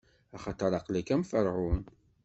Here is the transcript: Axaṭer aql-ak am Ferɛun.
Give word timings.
Axaṭer 0.35 0.71
aql-ak 0.79 1.09
am 1.13 1.23
Ferɛun. 1.31 1.81